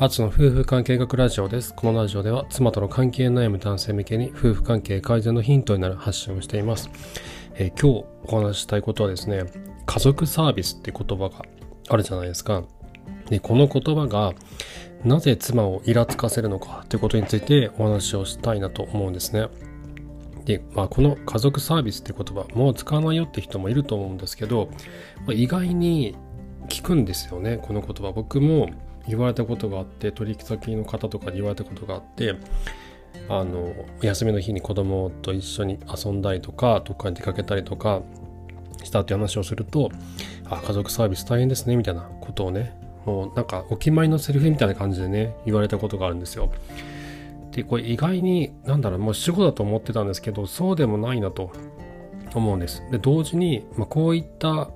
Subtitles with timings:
[0.00, 1.74] アツの夫婦関係学ラジオです。
[1.74, 6.88] このラジオでは妻との関係悩む男性向けに夫婦関係改善のヒントになる発信をしています。
[7.54, 9.46] えー、今日お話ししたいことはですね、
[9.86, 11.42] 家族サービスって言葉が
[11.88, 12.62] あるじゃないですか。
[13.28, 14.34] で、この言葉が
[15.02, 19.48] なぜ妻をイラつかせるのかということについてお話をしたいなと思うんですね。
[20.44, 24.68] で、まあ、この家族サービスって言葉、もう使わないよって人もいると思うんですけど、
[25.26, 26.14] まあ、意外に
[26.68, 28.12] 聞くんですよね、この言葉。
[28.12, 28.70] 僕も
[29.08, 32.36] 言われたことがあって取引先の方とかに言われたことがあって
[33.28, 38.02] あの休みの日に子供と一緒に遊んだりとかどっかに出かけたりとか
[38.84, 39.90] したっていう話をすると
[40.48, 46.52] あ家族サービス大変ですねみたいなことをねもうなんかお決まりのセリフみたいな感じでね言われたことがあるんですよ。
[47.52, 51.50] でこれ意外になんだろうもう主語だと思ってたんですけどそうでもないなと
[52.34, 52.82] 思うんです。
[52.90, 54.70] で同時に、まあ、こういった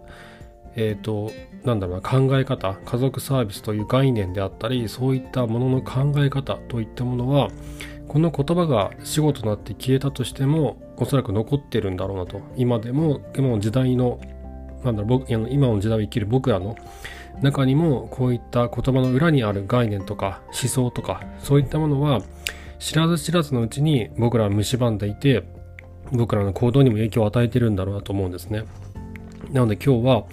[0.76, 1.30] えっ、ー、と、
[1.64, 7.48] なんだろうな、考え方、家族サービスという概念であったり、そういったものの考え方といったものは、
[8.08, 12.40] この言葉が死語となって消えたとしても、おそらく残ってるんだろうなと。
[12.56, 14.20] 今でも、今の時代の、
[14.84, 16.76] なんだろう、僕今の時代を生きる僕らの
[17.40, 22.20] 中にも、こういった言葉の裏にある概念とか思想とか、そういったものは、
[22.78, 25.44] 知らず知らずのうちに僕らは蝕んでいて、
[26.12, 28.64] 僕らの行動にも影響を与えてるんだろうなと思うんですね。
[29.52, 30.24] なので今日は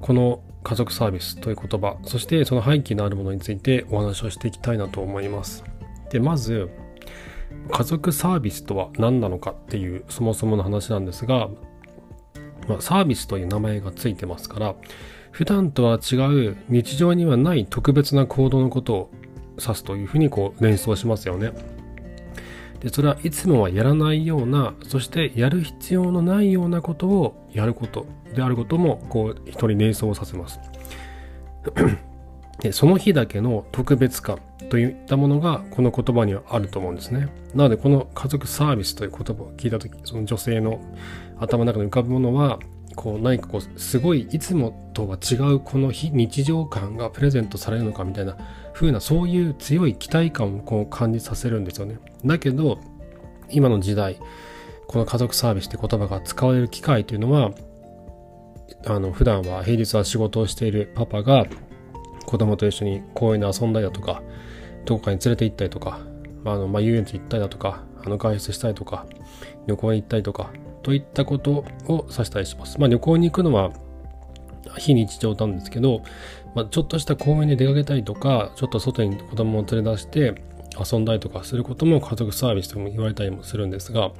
[0.00, 5.62] この家族サービスという言葉、そしてその背景のあるものについてお話をしていきたいなと思います。
[6.10, 6.70] で、まず、
[7.70, 11.48] 家族サービスとは何なのかっていうそもそもの話なんですが、
[12.66, 14.74] まあ、サービスという名前がついてますから、
[15.30, 19.10] 普段とは違う日常にはない特別な行動のことを
[19.60, 21.52] 指すというふうにこう連想しますよね。
[22.84, 30.60] でそれはいつもはやらないようなそしてやる必要のないようなことをやることであることもこう人に瞑想させます。
[32.60, 37.28] でその日だけの特別感といったものがこの言葉にはあると思うんですね。
[37.54, 40.78] なのでこの家族サービスという言葉を聞いた時その女性の
[41.38, 42.58] 頭の中に浮かぶものは
[42.94, 48.36] こう何かこうすごいいつもとは違うこの非日常感がプレゼントされるのかみたいな
[48.72, 51.98] 風なそういう強い期待感をこう感じさせるんですよね。
[52.24, 52.78] だけど
[53.50, 54.18] 今の時代
[54.86, 57.52] この家族サービスって言葉が使われる機会というのは
[58.86, 61.46] あの普段は平日は仕事をしているパパが
[62.26, 64.22] 子供と一緒に公園で遊んだりだとか
[64.84, 66.00] どこかに連れて行ったりとか、
[66.42, 69.06] まあ、のまあ、遊園地行ったりだとかあの外出したりとか
[69.66, 70.50] 旅行に行ったりとか
[70.84, 72.78] といったことを指したりします。
[72.78, 73.72] まあ、旅行に行くのは
[74.78, 76.02] 非日常なんですけど、
[76.54, 80.42] まあ、ちょっとした公園に出かけたりとか、ちょっと外に子供を連れ出して
[80.78, 84.12] 遊んだりとかすることも家族サービスとも言われたりもするんですが、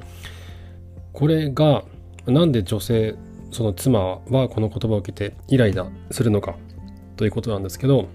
[1.12, 1.84] これが
[2.26, 3.14] なんで女性、
[3.50, 6.56] その妻はこの言葉を受けてイライラするのか
[7.16, 8.08] ということなんですけど、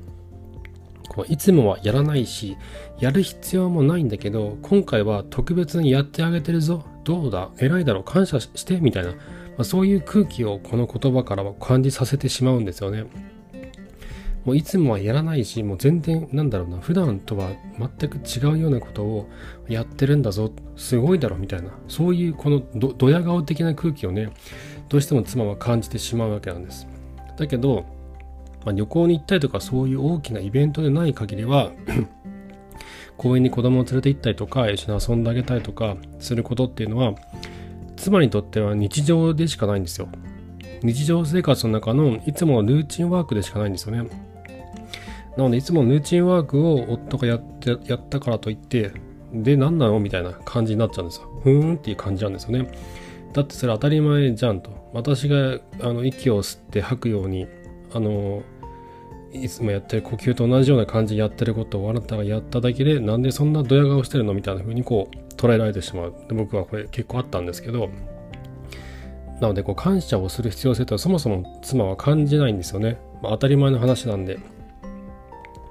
[1.08, 2.58] こいつもはやらないし、
[3.00, 7.50] やる必要もないんだけど、今回は特別にやってあげてるぞどうだ？
[7.58, 8.04] 偉いだろう？
[8.04, 8.80] 感謝して？
[8.80, 9.18] みたいな、ま
[9.60, 13.06] あ、そういう空気をこの言葉からは感じさせてしまうんですよね。
[14.46, 19.30] もういつもはやらないし、もう全然なんだろうな、普段とは全く違うようなことを
[19.68, 24.32] やってるんだぞ、すごいだろみたいな、そういうこのドヤ顔的な空気をね、
[24.88, 26.88] どうしても妻は感じてしまうわけなんです。
[27.38, 27.86] だけど、
[28.66, 31.72] まあ、旅行に行ったりとかそういう大きなイベントでない限りは
[33.20, 37.14] 公園に子供を連れて行ったりとか一緒に遊んであげたりとかすることっていうのは
[37.98, 40.08] 妻にとっては日常でしかないんですよ。
[40.82, 44.10] 日常生活の中のいつものルーチンワークでしかないんですよね。
[45.36, 48.94] なのでいつもルーチンワークを夫がやってやったからといって
[49.34, 51.28] で何なのみたいな感じになっちゃうんですよ。
[51.44, 52.72] ふーんっていう感じなんですよね。
[53.34, 54.72] だってそれ当たり前じゃんと。
[54.94, 57.48] 私があの息を吸って吐くように
[57.94, 58.44] あの
[59.32, 66.14] いつもやってる呼吸と同じような感じでやってることをあなたがやっただけでなんでそんなドヤ顔してるのみたいな風にこう捉えられてしまう。
[66.28, 67.90] で僕はこれ結構あったんですけど
[69.40, 74.40] なのでこう感謝をする必要性とはそもそも妻は感じないんですよね、まあ、当たり前の話なんで。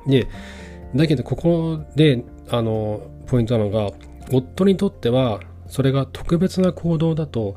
[0.07, 0.27] で
[0.95, 3.91] だけどここであのポイントなのが
[4.33, 7.57] 夫にとってはそれが特別な行動だと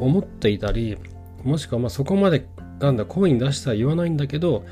[0.00, 0.98] 思っていたり
[1.44, 2.46] もしくはまあそこまで
[2.80, 4.64] なんだ声に出しては言わないんだけど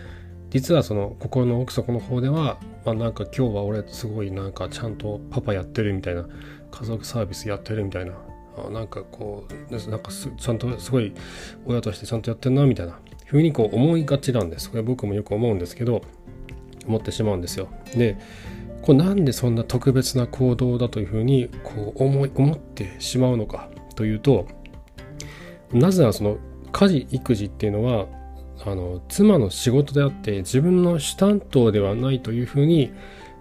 [0.53, 6.29] 実はその心の奥底の方では、まあ、なんか今日は俺すごいなんかちゃんとパパやってるみたいな
[6.71, 8.13] 家族サービスやってるみたいな
[8.59, 11.15] あなんかこうなんかちゃんとすごい
[11.65, 14.71] 親としてちゃんとやってんなみたいなふうにこう思いがちなんです。
[14.71, 16.03] これ僕もよく思うんですけど
[16.87, 17.69] 思ってしまうんですよ。
[17.97, 18.19] で
[18.83, 24.47] これなんでそんな特別な行動だというふうにこう思い思ってしまうのかというと
[25.73, 26.37] なぜならその
[26.73, 28.07] 家事育児っていうのは
[28.65, 32.93] あの妻の仕事であって自分の主担当ではないというふうに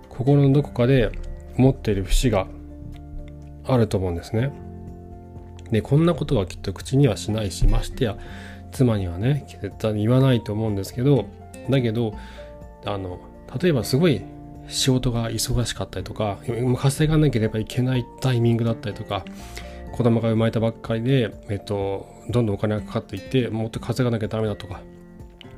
[0.09, 1.11] 心のどこかで
[1.57, 2.47] 持っている節が
[3.65, 4.51] あると思うんですね。
[5.71, 8.17] でこんなことはきっと口にはしないしましてや
[8.71, 11.25] 妻にはね絶対に言わないと思うんですけど
[11.69, 12.13] だけど
[12.85, 13.19] あの
[13.61, 14.21] 例えばすごい
[14.67, 16.39] 仕事が忙しかったりとか
[16.77, 19.23] 稼がなければいけないタイミングだったりとか
[19.91, 24.81] 子供が生まれたばっかりで、えっと、どんどんお金がかかっていってもっと稼がなきゃダメだとか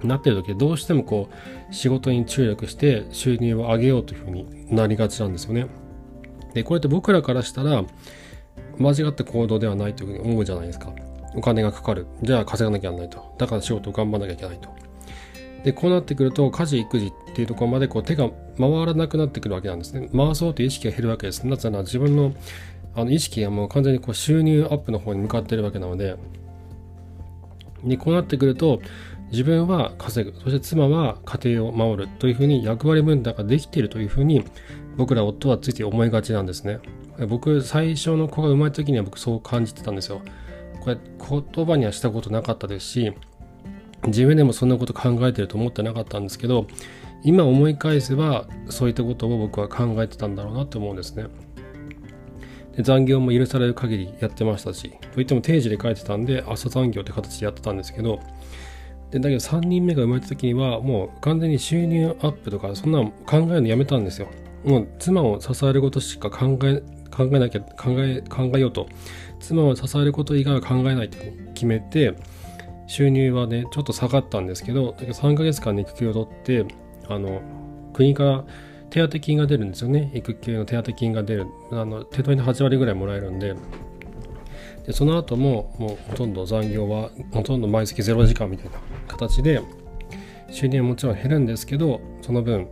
[0.07, 1.29] なってる時どうしてもこ
[1.69, 5.67] う仕事に注力して収入を上げようというふうになりがちなんですよね。
[6.53, 7.83] でこれって僕らからしたら
[8.77, 10.93] 間違った行動ではないというふうに思うじゃないですか。
[11.35, 12.07] お金がかかる。
[12.21, 13.35] じゃあ稼がなきゃならないと。
[13.37, 14.69] だから仕事を頑張らなきゃいけないと。
[15.63, 20.09] で、こうなってくると、家事、育児っていうところまでこう手が回らなくなってくるわけなんですね。
[20.15, 21.47] 回そうという意識が減るわけです。
[21.47, 22.33] なぜなら自分の
[22.95, 26.15] あの意識がもう完全にこう収入アップの方に向かってるわけなので、
[27.81, 28.81] にこうなってくると、
[29.33, 34.45] 自分は稼ぐ、そして妻は家庭を守るというふうに役割分担ができているというふうに
[34.95, 36.79] 僕ら夫はついて思いがちなんですね。
[37.27, 40.21] 僕、最初の子が生まれた時には僕そう感じてたんですよ。
[40.81, 40.97] これ
[41.53, 43.13] 言葉にはしたことなかったですし、
[44.05, 46.67] 自分でもそんなこと考えてると思ってなかったんですけど、
[47.23, 51.25] 今思い返せばそういったことを僕は考えてたんだろうなって思うんですね。
[52.75, 58.19] で残業も許される限りやってましたし、といっても定時で書いてたんで朝残業って形でやってたんですけど、
[59.13, 64.27] でだけど3人目が生まれた時にはもう完全に収入アップとかそんなの考えるのやめたんですよ。
[64.65, 66.81] もう妻を支えることしか考え
[67.11, 68.87] 考えなきゃ考え考えようと。
[69.39, 71.17] 妻を支えること以外は考えないと
[71.53, 72.15] 決めて
[72.87, 76.65] 収入はねちょっと下がったんですけどだけど3ヶ月間育休を取って
[77.07, 77.41] あの
[77.93, 78.45] 国から
[78.89, 80.11] 手当金が出るんですよね。
[80.15, 81.45] 育休の手当金が出る。
[81.71, 83.55] あの手取りの8割ぐらいもらえるんで
[84.85, 89.61] でその後ももうほとんど残業はほとんど毎月0時間みたいな形で
[90.51, 92.67] 収入はもちろん減るんですけどその分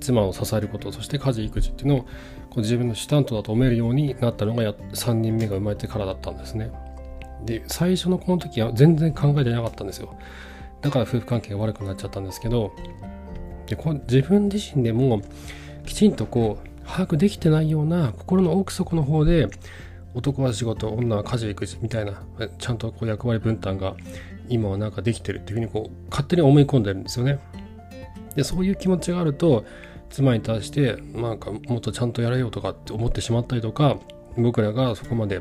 [0.00, 6.70] 妻を支えることそして家事育児っていうのをこう自分の主担当だと思えるようになったのがや3人目が生まれてからだったんですね。
[7.44, 10.14] で最初のこの時は全然考えてなかったんですよ。
[10.82, 12.72] だから夫婦関係が悪くなっちゃったんですけど
[13.66, 15.20] でこ自分自身でも
[15.84, 19.48] きちんとこう把握できてないような心の奥底の方で
[20.14, 22.22] 男は仕事女は家事育児みたいな
[22.58, 23.94] ちゃんとこう役割分担が
[24.48, 27.38] 今はなんかできてるっていうふうにこう勝手に思い込んでるんですよね。
[28.34, 29.64] でそういう気持ちがあると
[30.08, 33.98] 妻に対してなんかもっとちゃんとやれよとかって思ってしまったりとか
[34.36, 35.40] 僕らがそこまで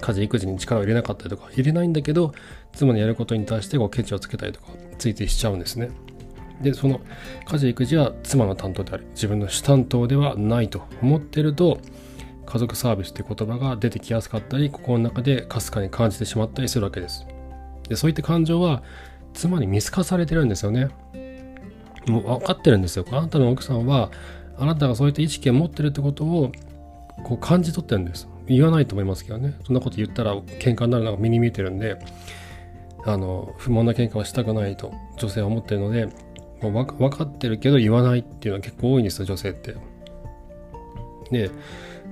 [0.00, 2.32] 家事育児に力を入れなかったりとか入れないんだけど
[2.72, 5.90] 妻のやることに対してこうケチをつけたりとかついてしちゃうんですね。
[6.60, 7.00] でその
[7.46, 11.78] 家事育児は妻の担当である自分の主担当ではないと思ってると
[12.46, 17.26] 家族サービスって言葉が出てきやすかったり心の中でかすかに感じてしまったりするわけです。
[17.88, 18.82] でそういった感情は
[19.32, 20.88] 妻に見透かされてるんですよね。
[22.06, 23.04] もう分かってるんですよ。
[23.10, 24.10] あなたの奥さんは
[24.58, 26.52] あなたがそういった意識を持ってるってことを
[27.24, 28.28] こう感じ取ってるんです。
[28.46, 29.54] 言わないと思いますけどね。
[29.64, 31.98] そんなこと言ったら喧嘩になるのが目に見えてるんで
[33.04, 36.06] あの不毛な喧嘩はしたくないと女性は思ってるので
[36.62, 39.76] もう分かってるけど言わないっていうのは結構多いんですよ女性って。
[41.30, 41.50] で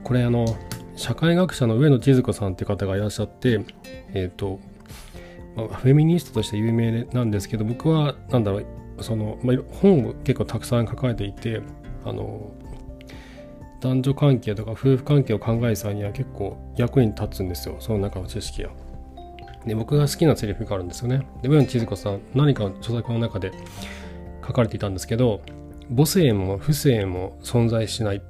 [0.04, 0.46] これあの
[0.96, 3.64] 社会学者の上野千鶴子さんって方がいらっしゃって
[4.14, 4.60] えっ、ー、と、
[5.56, 8.66] まあ、フェミニストとして有名なんですけど僕は何だろう
[9.00, 11.62] その、まあ、本を結構たくさん書かれていて
[12.04, 12.52] あの
[13.80, 18.70] 男女関係とか夫婦関係を考える際には結構役に立つんですよその中の知識が。
[19.66, 21.24] で僕が好きなセリフがあるんですよね。
[21.40, 23.52] で、上野千鶴子さん何か著作の中で
[24.44, 25.40] 書かれていたんですけど
[25.88, 28.22] 母性も不正も存在しない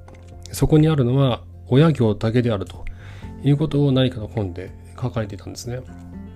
[0.51, 2.85] そこにあるのは親業だけであると
[3.43, 5.81] いうことを何かの本で書かれていたんですね。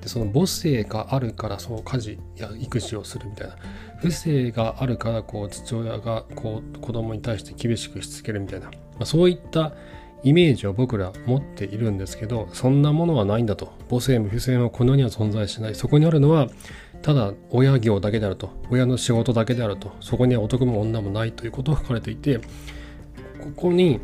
[0.02, 3.56] でその母性があるからその家事や育児をするみたいな。
[4.00, 9.74] 不正があるからこう父親がこう子供に対して厳しくしつけるみたいな、まあ、そういった
[10.24, 13.72] イメージを僕ら持っているんですけどそんなものはないんだと。
[13.90, 15.76] 母性も不正もこの世には存在しない。
[15.76, 16.48] そこにあるのは
[17.02, 18.50] ただ親業だけであると。
[18.70, 19.92] 親の仕事だけであると。
[20.00, 22.40] そこには男も女もないということが書かれていて
[23.40, 24.00] ここに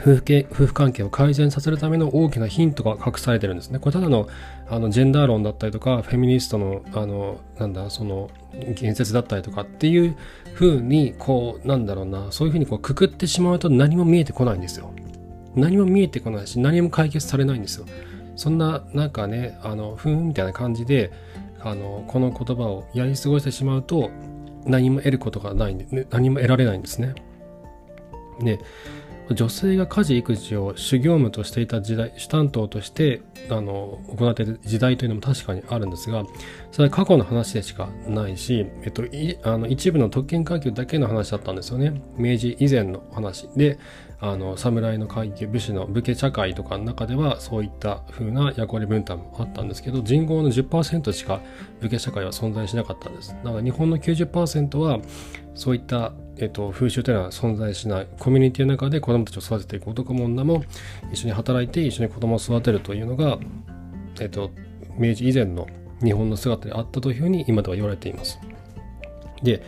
[0.00, 3.78] 夫婦夫婦関係を改善させるための大きなヒントが隠されてるんですね。
[3.78, 4.28] これただの
[4.68, 8.30] あのジェンダー論だったりとかフェミニストのあのなんだその
[8.74, 10.16] 言説だったりとかっていう
[10.54, 14.92] 風にこうなんだろうなそういう風にこうくくってしまうと何も見えてこないんですよ。
[15.54, 17.86] 何も見えてこないし何も解決されないんですよ。
[18.36, 21.12] そんななんかねあのふーんみたいな感じで
[21.60, 24.10] あのこの言葉をやり過ごしてしまうと
[24.64, 27.14] 何も得ることがないんで、何も得られないんですね。
[28.40, 28.58] で
[29.34, 36.24] 女性が家事育児を主業務としていた時代主担当としてあの行っている時代というのも確かにあるんですが
[36.72, 39.04] それは過去の話でしかないし、えっと、
[39.42, 42.02] あの一部の特権階級だけの話だったんですよね。
[42.16, 43.48] 明治以前の話。
[43.56, 43.78] で
[44.22, 51.40] あの侍の階級武士の武家社会とかの中ではそういった風な役割分担もあったんですけど人口の10%しか
[51.80, 55.00] 武家社会は存在しなかったんですだから日本の90%は
[55.54, 56.12] そういった
[56.42, 60.64] えっと、風習というのは存在しないコミュニティの中で子供たちを育てていく男も女も
[61.12, 63.38] 一緒に働いて一緒に子供を育てるというのが、
[64.20, 64.50] えっと、
[64.96, 65.66] 明治以前の
[66.02, 68.40] 日本の姿であったというふうに今では言われています。
[69.42, 69.62] で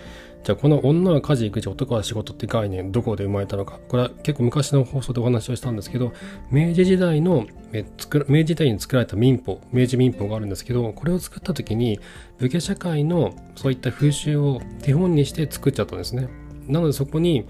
[0.44, 3.78] じゃあこの女は家事育児男は仕事って概念どこで生まれたのか。
[3.88, 6.12] これは結構昔の放送でお話をしたんですけど
[6.50, 7.84] 明治時代のえ
[8.28, 12.00] 明治時代に作られた民法明治民法があるんですけどこれを作った時に
[12.38, 16.28] 武家社会のそういった風習を手本にして作っちゃったんですね。
[16.66, 17.46] なのでそこに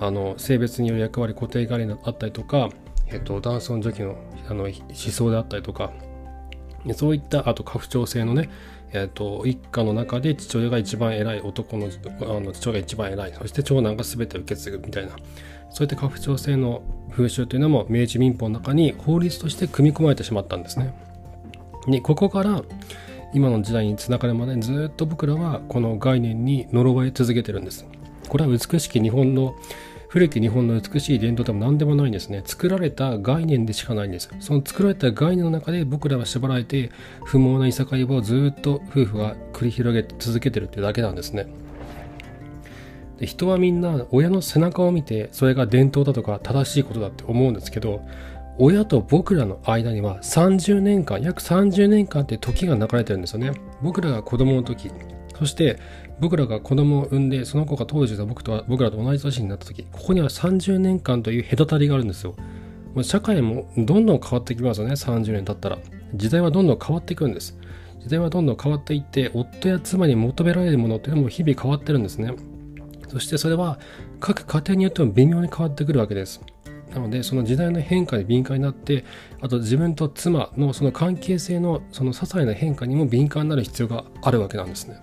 [0.00, 2.70] あの性別による役割固定概念があったりとか、
[3.08, 4.16] えっと、男尊女卑の
[4.48, 5.92] あの思想であったりとか
[6.94, 8.50] そういったあと家父長制のね、
[8.92, 15.12] えっと、一家の中で父親が一番偉い男のあの父親が一番偉いそして長男が全て受け継ぐみたいな
[15.70, 20.94] そういった家父長制の風習というのも明治民法の中に法律として組み込まれてしまったんですね。
[21.86, 22.62] でここから
[23.34, 27.86] 今の時代につながるまでずっと僕らはこの概念に呪われ続けてるんです。
[28.28, 29.54] これは美しき日本の
[30.12, 32.42] 古き日本の美しい伝統でも何でもないんですね。
[32.44, 34.28] 作られた概念でしかないんです。
[34.40, 36.90] その作られた概念の中で僕らは縛られて
[37.24, 41.46] 不毛ないさかいをずっと夫婦が繰り広げ続けてるってだけなんですね。
[43.20, 48.02] で人はみんな親の背中を見てそれが伝統だとか正しいことだって思うんですけど
[48.58, 54.90] 親と僕らの間には30年間約30年間って時が流れてるんですよね僕らが子供の時
[55.38, 55.78] そして
[56.20, 62.34] 僕らが子供を産んでその子が当時の僕とは僕らと同じ年になった時ここには30年間という隔たりがあるんですよ。
[63.02, 65.78] 社会もどんどん変わってきますよね30年経ったら。
[66.14, 67.58] 時代はどんどん変わっていくんです。
[68.00, 72.34] 時代はどんどん変わっていって夫や妻に求められるものっていうのも日々変わってるんですね。
[73.08, 73.78] そしてそれは
[74.20, 76.40] 各家庭によっても微妙に変わってくるわけです。
[76.92, 79.04] なのでその時代の変化に敏感になって
[79.40, 85.00] あと自分と妻のその関係性のその些細な変化にも敏感になる必要があるわけなんですね。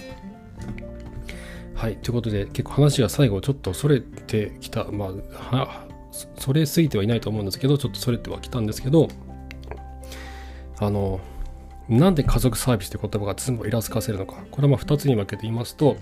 [1.80, 1.96] はい。
[1.96, 4.84] ということで、結構話が最後ちょっとそれてきた。
[4.92, 5.14] ま
[5.54, 5.88] あ、
[6.38, 9.08] それすぎてはいないと思うんですけど、ちょっとそれてはきたんですけど、
[10.78, 11.22] あの、
[11.88, 14.44] なんで家族サービスという言葉が妻をイラつかせるのか。
[14.52, 15.96] これはまあ2つに分けて言いますと、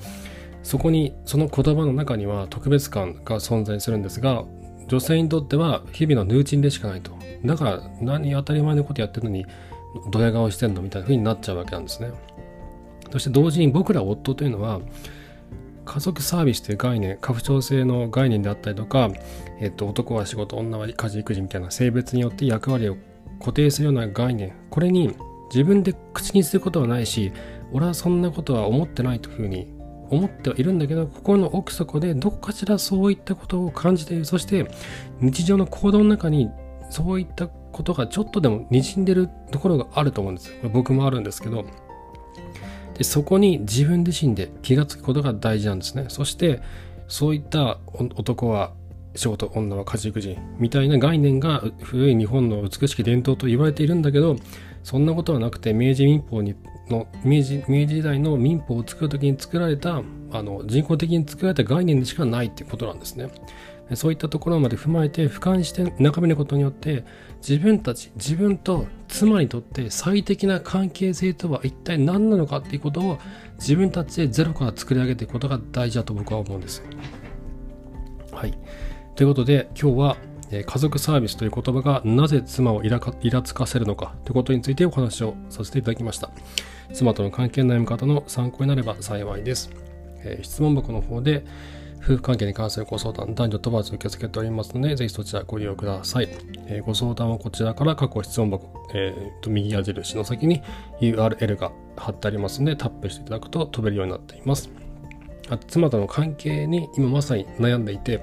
[0.63, 4.45] そこに、その言葉の中には特別感が存在するんですが、
[4.87, 7.11] 女性にとっては日々のヌーチンでしかないと。
[7.45, 9.45] だから何当たり前のことやってるのに、
[10.09, 12.09] ドヤ顔してんのみたいな風になっちゃうわけなんですね。
[13.11, 14.81] そして同時に僕ら夫というのは、
[15.87, 19.09] 家族サービスという概念、家父長制の概念であったりとか、
[19.61, 22.97] えっと、男は仕事、女は家事育児みたいな性別によって役割を
[23.39, 25.15] 固定するような概念、これに
[25.49, 27.31] 自分で口にすることはないし、
[27.71, 29.73] 俺はそんなことは思ってないというふうに
[30.09, 34.25] 思ってはいるんだけど、心の奥底でどこかしらそういったことを感じている。
[34.25, 34.69] そして
[35.21, 36.49] 日常の行動の中に
[36.89, 40.55] そういったことがちょっとでも滲んでるところがあると思うんですよ。
[40.61, 41.65] これ僕もあるんですけど、
[42.97, 46.61] でそこに自分自身で気がつくことが大事なんですねそして
[47.07, 47.79] そういった
[48.15, 48.73] 男は
[49.15, 54.35] 仕事女は家事育児みたいな概念が古い日本の美しき伝統と言われているんだけど
[54.83, 56.55] そんなことはなくて明治民法に
[56.89, 60.01] の明治明治時代の民法を作る時に作られた
[60.31, 63.29] あの人工的に作られた概念でしかないってことなんですね。
[63.95, 67.05] そういったところまで踏まえて俯瞰して眺めることによって
[67.47, 73.19] 自分たち自分と妻にとって最適な関係性とは一体何なのかっていうことを
[73.57, 76.83] 自分たちでゼロから作り上げていくことが大事だと僕は思うんです。
[78.31, 78.57] はい。
[79.15, 80.17] ということで今日は
[80.51, 82.99] 家族サービスという言葉がなぜ妻をイラ
[83.41, 86.31] つかせるのかということについてお話をさせていただきました。
[86.93, 89.69] 妻との関係の悩み方の参考になれば幸いです。
[90.23, 91.45] えー、質問箱の方で
[92.01, 96.29] 夫婦関係に関するご相談、男女問わず受け付けておりますので、ぜひそちらご利用ください。
[96.67, 100.61] えー、ご相談はこちらから過去質問箱、えー、と右矢印の先に
[101.01, 104.69] URL が貼ってありますので、タップしていただくと飛べるようになっています。
[105.49, 108.21] あ妻との関係に今まさに悩んでいて、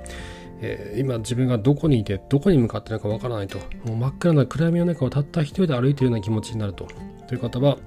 [0.60, 6.86] えー、今自分がどこにいてどこに向かっているかわからないともう真っ暗な暗闇の中をたった一人で歩いているような気持ちになると
[7.26, 7.78] という方は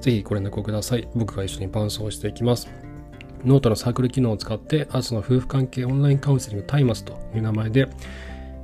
[0.00, 2.87] ぜひご連絡をください僕が一緒に伴走していきます
[3.44, 7.88] ノートのサークル機能を使って、アースの夫婦関係オンラインカウンセリングタイマスという名前で、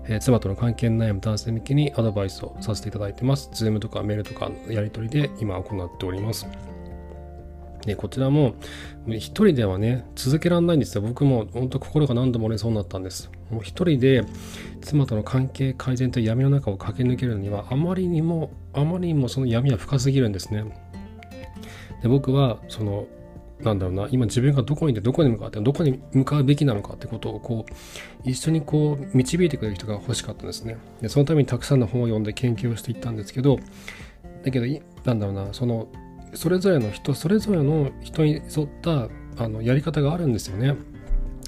[0.07, 3.50] えー、妻との関係に悩む男性向けにアドバイスをさせていただいてます。
[3.53, 6.47] Zoom とかメールとかのやり取りで今行っております。
[7.87, 8.54] で、こちらも、
[9.07, 11.02] 一人ではね、続けられないんですよ。
[11.02, 13.31] 僕も本当心が何度も折れそうになったんです。
[13.50, 14.25] もう一人で
[14.81, 20.64] 妻との関係改善と闇の中を駆け抜けるには、あまりにも、あまりにもその闇は深すぎるんですね。
[22.02, 23.07] で、僕は、その、
[23.61, 27.73] なんだろうな、今自分がどこにいてどこに向かって、どこに向かうべきなのかってことを、こう、
[28.29, 30.77] 一緒にこう、導いてくれる人が欲しかったんですね。
[31.01, 33.59] で、そのためにたくさんの本を読んで研究をしていったんですけど、
[34.45, 34.67] だけど、
[35.05, 35.89] なんだろうな、その、
[36.35, 40.77] それぞれの人それぞれの人に沿ったあのやり方があるんですよね。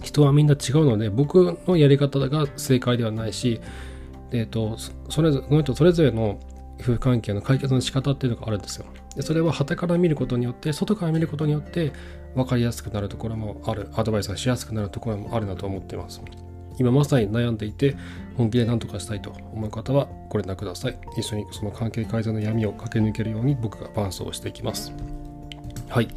[0.02, 3.60] 人はみんな違うので僕のやり方が正解ではないし、
[4.30, 4.76] えーと、
[5.08, 6.38] それぞれの人それぞれの
[6.78, 8.86] 夫婦関係の解決の仕方っていうのがあるんですよ。
[9.16, 11.92] でそれは旗から見ることによって外から見ることによって
[12.34, 16.20] 分かりやすくなるところもあるアドバイスがしやすくなるところもあるなと思ってます。
[16.78, 17.96] 今まさに悩んでいて
[18.36, 20.98] 本気で何とかしたいと思う方はご連絡ください。
[21.16, 24.92] 一緒にその関係改善の闇を駆け抜けるように僕が伴走していきます。
[25.88, 26.08] はい。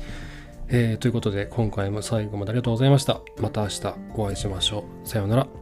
[0.68, 3.22] えー、ということで今回も最後までありがとうございました。
[3.40, 5.08] また明日お会いしましょう。
[5.08, 5.59] さようなら。